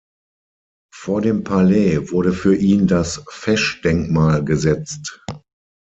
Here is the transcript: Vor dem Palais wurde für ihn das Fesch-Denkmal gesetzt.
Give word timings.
Vor 0.91 1.21
dem 1.21 1.43
Palais 1.43 2.09
wurde 2.11 2.33
für 2.33 2.55
ihn 2.55 2.87
das 2.87 3.23
Fesch-Denkmal 3.29 4.43
gesetzt. 4.43 5.23